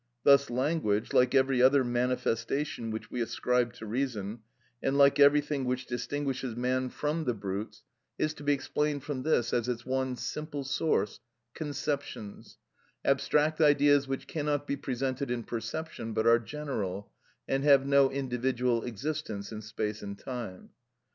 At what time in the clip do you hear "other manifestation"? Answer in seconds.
1.61-2.89